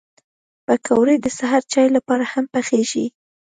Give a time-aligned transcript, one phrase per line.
[0.65, 3.05] پکورې د سهر چای لپاره هم پخېږي